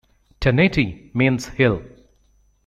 [0.39, 1.83] "Tanety" means hill.